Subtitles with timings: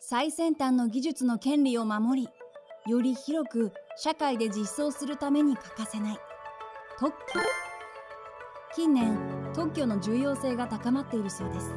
[0.00, 2.28] 最先端の技術の権利を守り
[2.90, 6.18] より広く社会で実装するために欠かせない。
[6.98, 7.40] 特許。
[8.74, 9.18] 近年
[9.54, 11.70] 特許の重要性が高まっているそうです。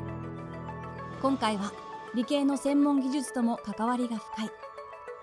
[1.21, 1.73] 今回は
[2.15, 4.49] 理系の専門技術とも関わりが深い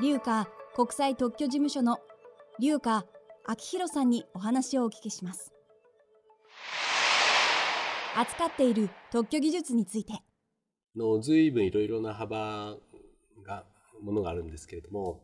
[0.01, 1.99] 龍華国際特許事務所の
[2.61, 3.05] 龍華
[3.49, 5.58] 明弘さんにお話をお聞きします。
[8.19, 10.13] 扱っている特許技術について。
[10.97, 12.77] の随分いろいろな幅
[13.47, 13.65] が
[14.03, 15.23] ものがあるんですけれども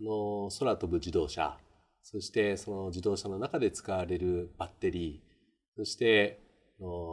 [0.00, 1.56] あの空飛ぶ自動車
[2.02, 6.40] そしてその自動車の中で使われるバッテリーそして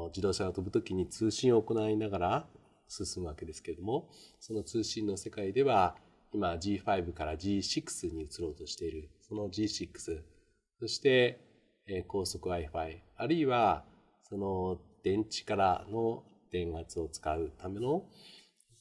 [0.08, 2.48] 自動車が飛ぶ時に通信を行いながら
[2.88, 5.96] 進むわけですけれどもその通信の世界では
[6.34, 9.90] 今 G5 から G6 に移ろうとしているその G6
[10.80, 11.40] そして
[12.08, 13.84] 高速 Wi-Fi あるいは
[14.24, 18.04] その電池からの電圧を使うための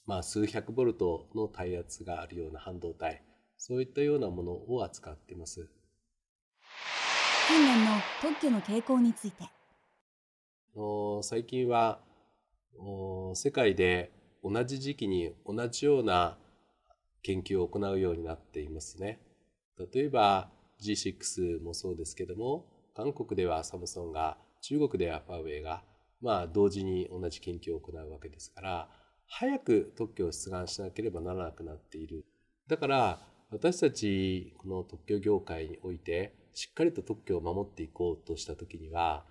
[0.08, 3.22] まあ、数百ボルトの耐圧があるような半導体
[3.58, 5.68] そういったようなものを扱っています。
[7.46, 7.90] 近年の
[8.22, 9.44] 特許の傾向について。
[11.22, 12.00] 最近は
[13.34, 14.12] 世界で
[14.42, 16.38] 同じ時期に同じような
[17.22, 19.20] 研究を行うようになっていますね。
[19.92, 20.50] 例えば
[20.80, 25.82] G6 もそうですけども韓国ではサムソンが中国ではファーウェイが
[26.20, 28.88] まあ同時に同じ研究を行うわけですから
[29.26, 32.24] 早く特許を出願しなければならなくなっている。
[32.66, 39.24] だから私たちこの特許業界においてしっかりと特許を守っていこうとした時には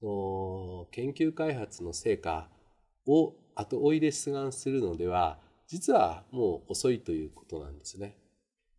[0.00, 2.48] 研究開発の成果
[3.06, 8.16] を後追いで出願するのでは実はもう遅いということなんですね。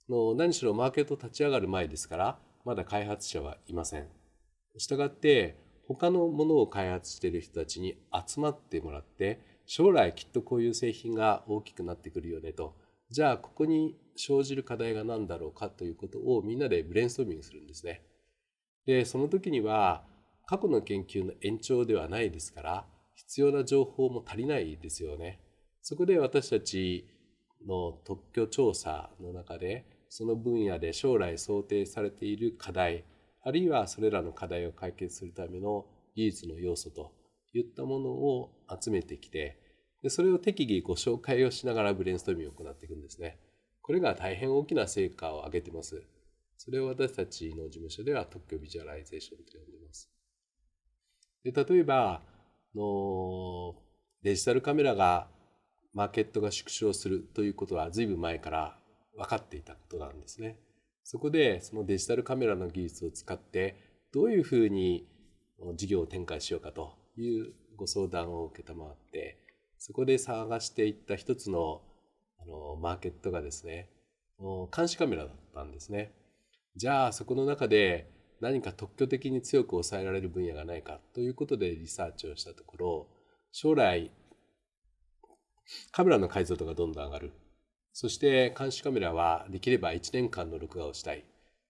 [0.07, 4.07] 何しろマーケット立ち上がる前ですからまだ開発者はいません。
[4.77, 5.57] したがって
[5.89, 12.75] 他のものを開発している人たちに集まってもらって将来きっとこういう製品が大きくなってくるよねと
[13.09, 18.03] じゃあここに生じる課題が何だろうかということをみんなでブレインストーミングするんですね。
[18.85, 20.03] でその時には
[20.45, 25.39] 過去の研究の延長ではないですから必要な情報も足りないですよね。
[25.81, 27.07] そこで私たち
[27.67, 33.05] の特許調査の中でその分野で将来想定されている課題
[33.43, 35.85] あるいはそれらの課題を解決するための
[36.15, 37.13] 技術の要素と
[37.53, 39.59] いったものを集めてきて
[40.03, 43.37] でそれを適宜ご紹介をしながらブレインストーミングを行っていくんですね。
[43.81, 46.03] これが大変大きな成果を上げてます。
[46.57, 50.09] それを私たちの事務所では特許ビジュアライゼーションと呼んでます。
[51.43, 52.21] で例えば
[52.75, 53.75] の
[54.23, 55.27] デジタルカメラが
[55.93, 58.79] マーケットが縮小するということは随分前から
[59.17, 60.59] 分かっていたことなんですね。
[61.11, 63.81] そこでそのデジタルカメラの技術を使って
[64.13, 65.07] どういうふうに
[65.73, 69.39] 事業を展開しようかというご相談を承って
[69.79, 71.81] そこで探していった一つの
[72.39, 73.89] あのマーケットがですね
[74.71, 76.13] 監視カメラだったんですね。
[76.75, 83.07] じゃあそこの中で何か特許的に強く抑えられる分野がないかということでリサーチをしたところ
[83.51, 84.11] 将来
[85.91, 87.33] カメラの解像度がどんどん上がる
[88.01, 91.25] そして監視カメラはできれば1年間の録画をしたい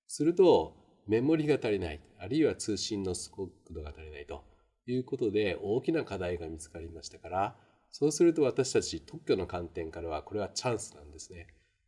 [0.07, 0.75] すると
[1.07, 4.43] メモリが足りないあるいは通信の速度が足りないと
[4.85, 7.55] いうことで大きな課題が見つかりましたから
[7.89, 11.47] そうすると私たち特許の観点からはこれはチャンスなんですね。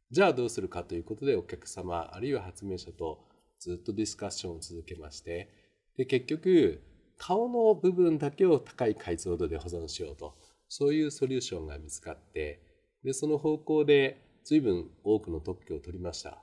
[0.10, 3.20] じゃあどうするかということでお客様あるいは発明者と
[3.60, 5.52] ずっとディスカッションを続けまして
[5.98, 6.82] で結局
[7.20, 10.34] 顔の部分だけを高い解像度で保存しようと
[10.68, 12.64] そういうソリューションが見つかって
[13.04, 16.38] でその方向で随分多くの特許を取りました。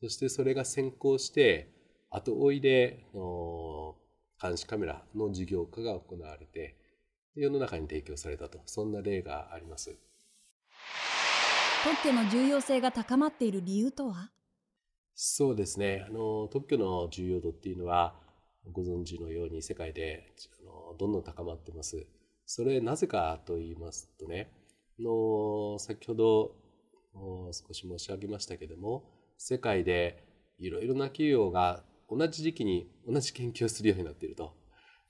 [0.00, 1.70] そしてそれが先行して
[2.10, 3.04] 後追いで
[4.40, 6.76] 監視カメラの事業化が行われて
[7.34, 8.60] 世の中に提供されたと。
[8.66, 9.96] そんな例があります。
[11.84, 14.30] 特許の重要性が高まっている理由とは？
[15.14, 16.04] そうですね。
[16.08, 18.14] あの特許の重要度っていうのは
[18.72, 20.32] ご存知のように世界で
[20.62, 22.06] あのどんどん高まってます。
[22.44, 24.50] それなぜかと言いますとね
[24.98, 26.54] の先ほど
[27.52, 29.04] 少し申し上げましたけども
[29.38, 30.24] 世界で
[30.58, 34.54] いろいろな企業が同じ時期に同じ研究をするようになっていると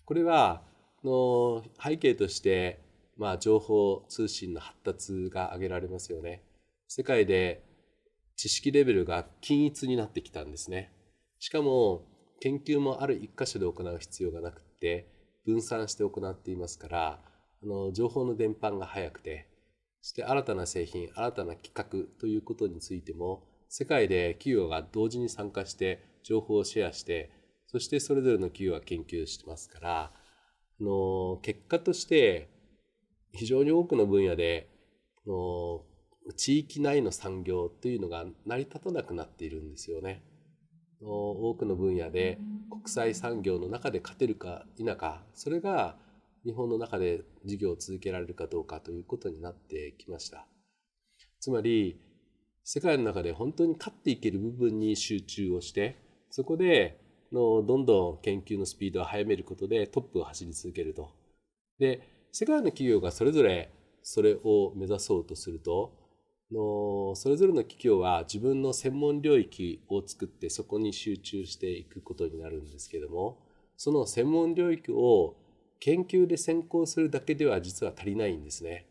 [0.04, 0.62] これは
[1.06, 2.80] の背景として、
[3.16, 6.42] まあ、情報通信の発達が挙げられますよね。
[6.88, 7.64] 世界で
[8.36, 10.92] 知識レベルが均一になってきたんですね。
[11.38, 12.02] しかも
[12.40, 15.08] 研究もある一箇所で行う必要がなくって
[15.46, 17.20] 分散して行っていますから
[17.62, 19.48] あの情報の伝播が早くて
[20.06, 27.32] そして新たな製品新たな企画ということについても世界で企業が同時に参加して情報をシェアして
[27.66, 30.12] そそしてそれぞれの企業が研究してますからあ
[30.80, 32.48] の結果として
[33.32, 34.70] 非常に多くの分野で
[35.26, 35.82] の
[36.36, 40.22] 地域内の産業というのが成り立たなくなっているんですよね。
[41.02, 42.38] 多くの分野で
[42.70, 45.98] 国際産業の中で勝てるか否かそれが
[46.46, 50.46] 日本の中で事業を続けられるかどうかということになってきました。
[51.40, 52.00] つまり
[52.64, 55.96] 世界の中で本当に勝っていける部分に集中をして
[56.30, 57.00] そこで
[57.32, 61.10] のどんどん研究のスピードを速めることでトップを走り続けると。
[61.78, 62.00] で
[62.32, 63.72] 世界の企業がそれぞれ
[64.02, 65.92] それを目指そうとすると
[66.52, 73.38] のそれぞれの企業は自分の専門領域を作ってそこに集中していくことになるんですけども
[73.76, 75.36] その専門領域を
[75.80, 78.86] 研究で先行するだけでは実は足りないんですね。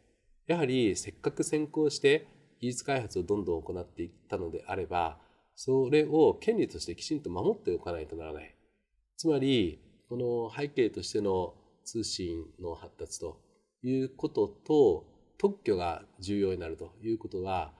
[0.48, 2.28] やはりせっかく先行して
[2.60, 5.18] 技術開発をどんどん行っていったのであれば
[5.56, 8.56] それを権利としてきちんと守っておかないとならない。
[9.18, 9.80] つまり
[10.10, 11.54] この背景としての
[11.84, 13.42] 通信の発達と
[13.82, 15.06] いうことと
[15.38, 17.74] 特許が重要になるということは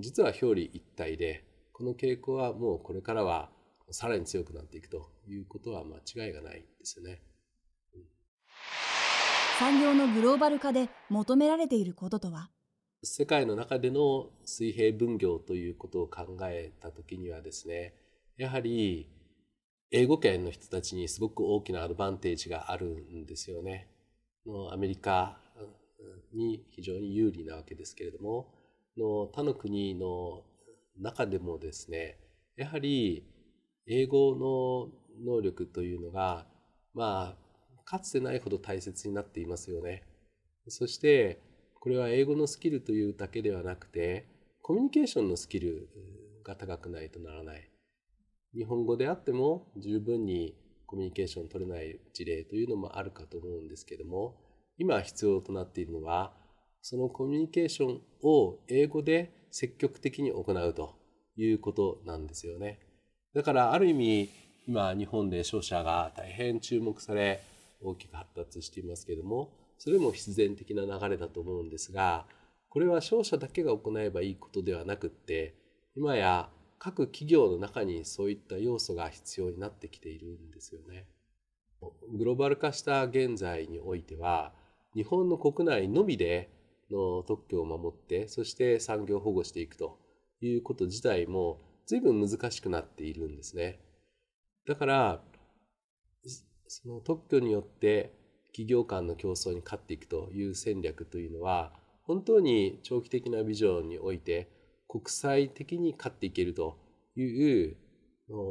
[0.00, 3.50] 実は表裏一体でこの傾向はもうこれからは
[3.90, 5.96] さらに強くなっていくということは間
[6.26, 7.22] 違いがないんですよね。
[9.58, 12.50] 産業のグローバル化で求められていることとは？
[13.02, 17.94] 世界の中での水平分業ということを考えた時にはですね
[18.36, 19.08] やはり
[19.90, 23.90] 英語圏の人たちにすごく大きなアドバンテージがあるんですよね。
[24.72, 25.38] アメリカ
[26.34, 28.48] に非常に有利なわけですけれども
[28.96, 30.42] の他の国の
[30.98, 32.18] 中でもですね
[32.56, 33.24] やはり
[33.86, 36.46] 英語の能力というのが
[36.92, 37.43] まあ
[37.84, 40.02] かつてないほど大切になっていますよね。
[40.68, 41.40] そして
[41.80, 44.26] これは英語のスキルというだけではなくて
[44.62, 45.88] コミュニケーションのスキル
[46.44, 47.70] が高くないとならない。
[48.54, 50.54] 日本語であっても十分に
[50.86, 54.36] コミュニケーション取れない事例というのもあるかと思うんですけども
[54.78, 56.32] 今必要となっているのは
[56.80, 60.94] そのコミュニケーションを英語で積極的に行うと
[61.36, 62.80] いうことなんですよね。
[63.34, 64.30] だからある意味
[64.66, 67.42] 今日本で商社が大変注目され
[67.84, 72.26] 大きく発達していますけどもそれも必然的な流れだと思うんですが
[72.68, 75.54] これは商社だけが行えばいいことではなくって
[75.96, 76.48] 今や
[76.78, 81.06] 各企業の中にそういった要素が必要になってきているんですよね。
[82.12, 84.52] グローバル化した現在においては
[84.94, 86.50] 日本の国内のみで
[86.90, 89.98] の特許を守ってそして産業保護していくと
[90.40, 93.80] いうこと自体も随分難しくなっているんですね。
[94.66, 95.22] だから
[96.82, 98.12] その特許によって
[98.48, 101.72] 企業間の競争に勝っていくという戦略というのは
[102.02, 104.50] 本当に長期的なビジョンにおいて
[104.88, 106.76] 国際的に勝っていけると
[107.16, 107.76] いう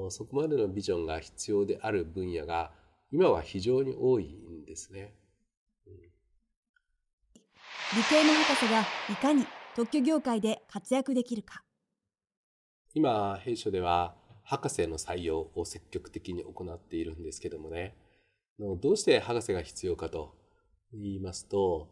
[0.10, 2.72] そこまでのビジョンが必要である分野が
[3.12, 5.14] 今は非常に多いんですね。
[5.86, 5.92] 理
[8.10, 11.62] 系の博士がいかに特許業界で活躍できるか。
[12.94, 17.98] 今弊社では博士の採用を積極的に行っているんですけどもね
[18.60, 20.36] どうして博士が必要かと
[20.94, 21.90] 言いますと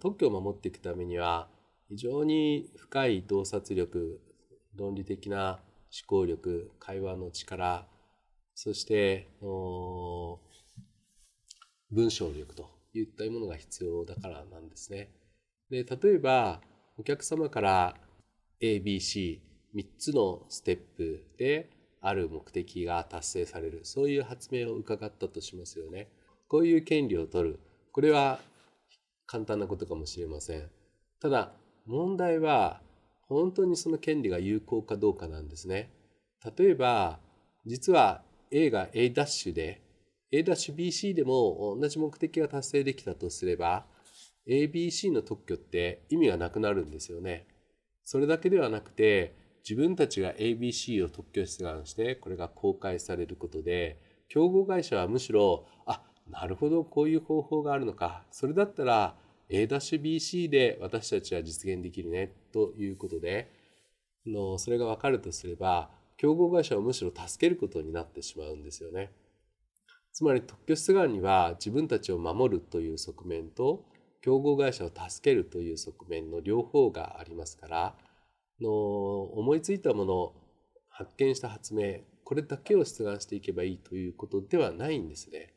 [0.00, 1.48] 特許を守っていくためには
[1.88, 4.20] 非常に深い洞察力
[4.74, 5.58] 論理的な思
[6.06, 7.86] 考力会話の力
[8.54, 10.38] そして文
[12.10, 15.10] 章力といったものが必要だからなんですね。
[15.70, 16.60] で例えば
[16.96, 17.96] お客様から
[18.60, 19.40] ABC3
[19.98, 21.70] つのステップで
[22.08, 26.08] ある目的が達成されるそういう発明を伺ったとしますよね。
[26.48, 27.60] こういう権利を取る
[27.92, 28.38] これは
[29.26, 30.70] 簡単なことかもしれません。
[31.20, 31.52] ただ
[31.86, 32.80] 問題は
[33.28, 35.90] 本当にその権利が有効かどうかなんですね。
[36.56, 37.18] 例えば
[37.64, 38.22] 実は
[38.52, 39.82] A が A' で
[40.32, 43.86] A'BC でも同じ目的が達成できたとすれば
[44.48, 47.48] ABC の特許って意味がなくなるんですよね。
[48.04, 49.34] それだけではなくて
[49.68, 59.16] 自分たちが ABC を特許出願してこれが公開されることで競合会社はむしろあなるほどこういう方法があるのかそれだったら
[59.50, 63.50] A'BC で私たちは実現できるねということで
[64.24, 69.10] のそれが分かるとすれば競合会社をむしろ助けることになってしまうんですよね。
[70.12, 73.84] つまり特許出願には自分たちを守るという側面と
[74.22, 77.94] 競合会社を助けるという側面の両方がありますから
[78.60, 80.32] の思いついたもの
[80.88, 85.54] 発見した発明これだけを出願していけばいいということではないんですね。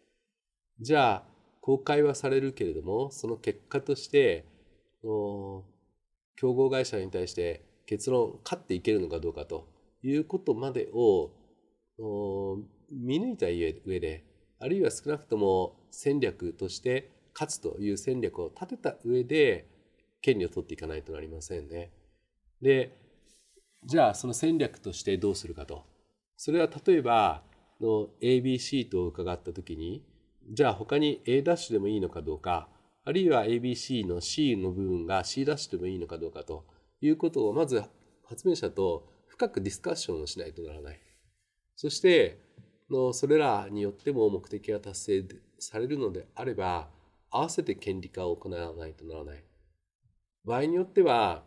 [0.79, 4.45] じゃあ公開はされるけれどもその結果として
[5.01, 5.63] 競
[6.41, 9.67] 合会社に対して結論勝っていけるのかどうかと
[10.03, 11.31] いうことまでを
[12.91, 14.23] 見抜いた上で
[14.59, 19.67] あるいは少なくとも戦略として勝つという戦略を立てた上で
[20.21, 21.91] 権利を取っていかないとなりませんね。
[22.61, 22.97] で
[23.85, 25.85] じゃあその戦略としてどうするかと
[26.35, 27.43] それは例えば
[27.79, 30.03] の ABC と伺った時に
[30.51, 32.67] じゃあ他に A' ダッシュでもいいのかどうか
[33.05, 36.65] あるいは ABC の C の部分が C' ダッシュでもいいのかどうかと
[37.01, 37.83] いうことをまず
[38.27, 40.99] 発明者と深くディスカッションをしないとならない。
[41.75, 42.41] そして
[42.91, 45.25] のそれらによっても目的が達成
[45.59, 46.89] されるのであれば
[47.31, 49.43] 合わせて権利化を行わないとならない。
[50.43, 51.43] 場合によっては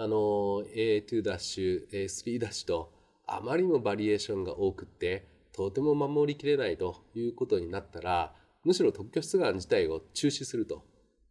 [0.00, 2.92] あの A2 ダッシュ A3 ダッシュと
[3.26, 8.32] あまりにもバリエーションが多くってとても守りきれないということになったら
[8.64, 10.84] むしろ特許出願自体を中止すると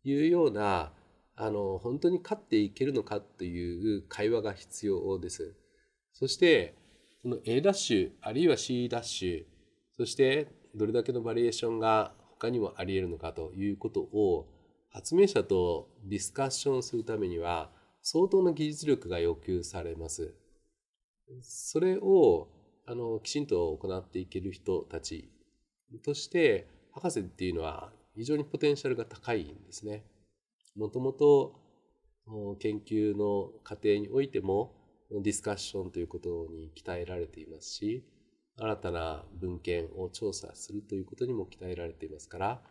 [0.03, 0.91] いうような
[1.37, 5.55] あの本当に勝っていけるのかという会話が必要です。
[6.11, 6.75] そして
[7.21, 9.43] その A ダッシュあるいは C ダッシュ
[9.95, 14.45] そしてどれだけのバリエーションが他にもあり得るのかということを
[14.89, 17.69] 発明者とディスカッションするためには
[18.09, 20.33] 相当な技術力が要求されます。
[21.41, 22.47] それを
[22.85, 25.29] あのきちんと行っていける人たち
[26.05, 30.05] として博士っていうのは非常にポテンシャルが高いんですね。
[30.77, 31.59] もともと
[32.59, 34.71] 研究の過程においても
[35.11, 38.05] ディスカッションということに鍛えられていますし
[38.57, 42.61] 新たな文献を調査するということにも鍛えられていますから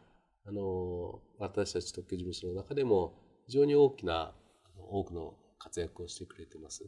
[0.47, 3.15] あの私たち特許事務所の中でも
[3.47, 4.33] 非常に大きな
[4.79, 6.85] 多くの活躍をしてくれています。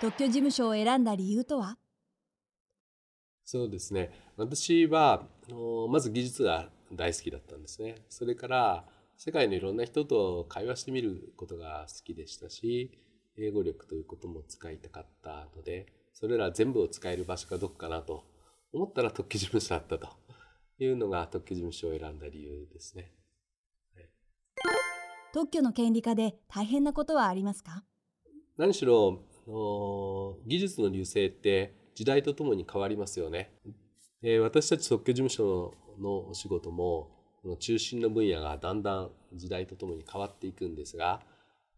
[0.00, 1.76] 特許事務所を選んだ理由とは？
[3.44, 5.26] そうですね私は
[5.90, 8.84] まず技術が大好きだったんですねそれから
[9.16, 12.96] 世界のいろんな人と会話してみることが好きでしたし
[13.36, 18.24] 英語力ということも使いたかったのでそれら全部を使える場所がどこかなと
[18.72, 20.08] 思ったら特許事務所だったと
[20.78, 23.12] いうのが特許事務所を選んだ理由ですね。
[25.32, 27.84] 特許の権利化で大変なことはありますか？
[28.56, 29.20] 何しろ
[30.46, 33.52] 技術の流星って時代とともに変わりますよね。
[34.42, 37.08] 私たち特許事務所のお仕事も
[37.58, 41.22] 中心の分野がだんだん時代とともに変わっていくんですが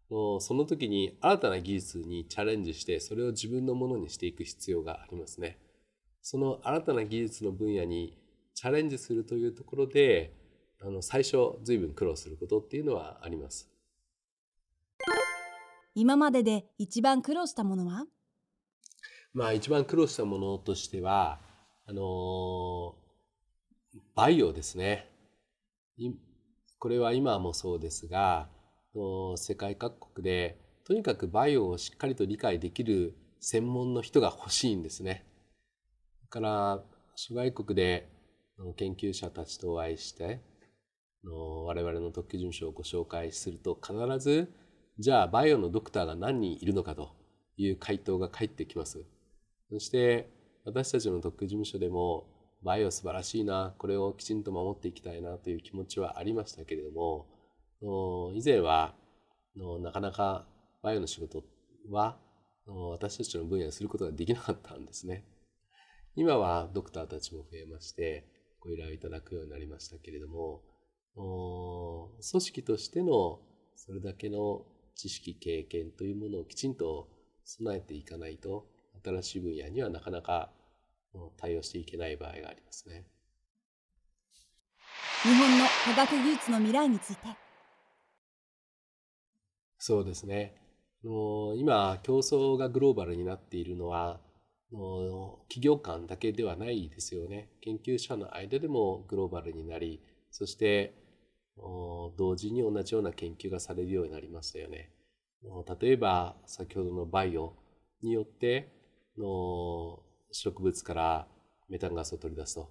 [0.09, 5.59] その時に新たな技術にチャレンジしてそれを自分のものにしていく必要がありますね。
[6.21, 8.19] その新たな技術の分野に
[8.55, 10.35] チャレンジするというところで
[10.85, 13.71] あの最初随分苦労することっていうのはあります。
[15.95, 18.07] 今までで一番苦労したものは？
[19.33, 21.39] まあ一番苦労したものとしては
[21.87, 22.95] あの
[24.15, 25.09] バイオですね。
[26.79, 28.49] これは今もそうですが
[29.37, 35.25] 世界各国でとにかくバイオをしっかりと理解できる専門の人が欲しいんですね。
[36.23, 36.83] だから
[37.15, 38.09] 諸外国で
[38.77, 40.41] 研究者たちとお会いして
[41.25, 44.53] の我々の特許事務所をご紹介すると必ず
[44.99, 47.17] じゃあバイオのドクターが何人いるのかと
[47.57, 49.05] いう回答が返ってきます。
[49.71, 50.31] そして
[50.65, 52.27] 私たちの特許事務所でも
[52.63, 57.27] バイオ素晴らしいなこれをきちんと守っていきたいなという気持ちはありましたけれども
[58.35, 58.95] 以前は
[59.81, 60.47] なかなか
[60.83, 61.43] バイオの仕事
[61.91, 62.19] は
[62.93, 65.25] 私たちの分野にすることができなかったんですね。
[66.15, 68.29] 今はドクターたちも増えまして
[68.61, 70.63] ご依頼をいただくようになりましたけれども
[71.15, 73.41] 組織としての
[73.77, 74.63] それだけの
[74.95, 77.09] 知識経験というものをきちんと
[77.45, 78.67] 備えていかないと
[79.05, 80.51] 新しい分野にはなかなか
[81.37, 83.07] 対応していけない場合がありますね。
[85.23, 87.23] 日本の科学技術の未来について
[89.79, 90.57] そうですね。
[91.03, 94.21] 今、競争がグローバルになっているのは、
[94.71, 97.51] 企業間だけではないですよね。
[97.61, 100.01] 研究者の間でもグローバルになり、
[100.31, 100.95] そして
[101.57, 104.91] 同時に同じような研究がされるようになりましたよね。
[105.81, 107.57] 例えば、先ほどのバイオ
[108.03, 108.73] によって
[109.17, 111.29] 植物から
[111.69, 112.71] メタンガスを取り出すと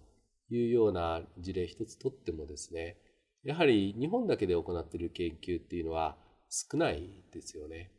[0.49, 2.97] いうような事例一つとってもですね、
[3.43, 6.17] やはり日本だけで行っている研究っていうのは
[6.49, 7.91] 少ないですよね。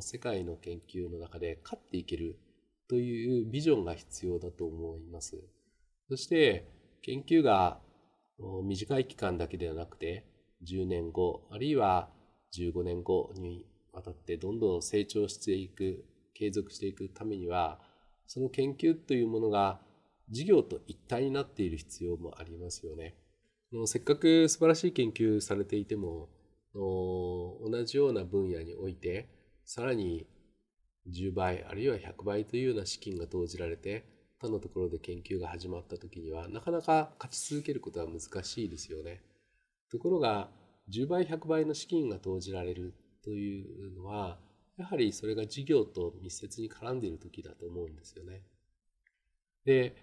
[0.00, 2.38] 世界の研究の中で勝っていける
[2.88, 5.42] というビジョンが必要だと思います。
[6.08, 6.68] そして
[7.02, 7.80] 研究が
[8.38, 10.24] 短い期間だけではなくて
[10.68, 12.08] 10年後あるいは
[12.56, 17.80] 15年後にわたってどんどん成長していく継続していくためには
[18.26, 19.80] その研究というものが
[20.30, 23.14] 事業と一体になっている必要もありますよね。
[23.86, 26.28] せっかく素晴らしい研究されていても
[26.74, 29.28] 同じような分野において
[29.64, 30.26] さらに
[31.12, 34.04] 10倍あるいは100倍というような資金が投じられて
[34.44, 39.22] 他のところで研究が始まった時にはなかなか勝ち続けることは難しいですよね。
[39.90, 40.50] ところが
[40.90, 44.38] 10倍100倍の資金が投じられるというのは
[44.76, 48.42] やはりそれが事業と密接に絡んでいる時だと思うんですよね。
[49.64, 49.96] で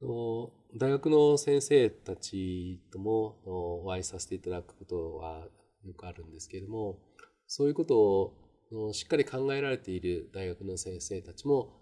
[0.00, 5.48] 大学の先生たちともお会いさせていただくことは
[5.84, 6.98] よくあるんですけれども
[7.46, 7.98] そういうこと
[8.70, 11.80] をしっかり考えられている大学の先生たちも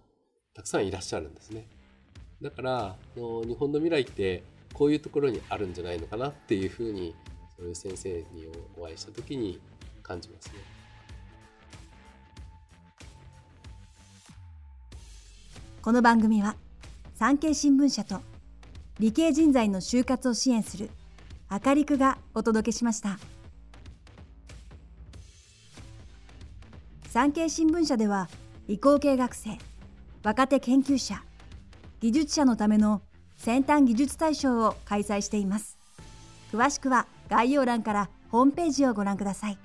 [0.55, 1.69] たくさんいらっしゃるんですね。
[2.43, 3.21] だから日
[3.59, 4.43] 本の未来って
[4.73, 7.15] こういうところにあるんじゃないのかなっていうふうに
[7.57, 9.61] そういう先生にお会いした時に
[10.03, 10.81] 感じますね。
[15.83, 16.57] この番組は
[17.15, 18.21] 産経新聞社と
[18.99, 20.91] 理系人材の就活を支援する
[21.51, 23.19] 明るくがお届けしました
[27.09, 28.29] 産経新聞社では
[28.69, 29.57] 理工系学生
[30.23, 31.23] 若手研究者
[32.01, 33.03] 技術者のための
[33.37, 35.79] 先端技術大賞を開催しています。
[36.53, 39.59] 詳しくは概要欄からホームページをご覧ください。